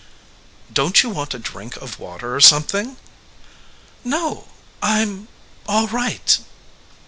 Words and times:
"Don 0.73 0.93
t 0.93 1.07
you 1.07 1.13
want 1.13 1.35
a 1.35 1.37
drink 1.37 1.75
of 1.75 1.99
water 1.99 2.35
or 2.35 2.41
some 2.41 2.63
thing?" 2.63 2.97
"No; 4.03 4.47
I 4.81 5.01
m 5.01 5.27
all 5.67 5.85
right." 5.89 6.39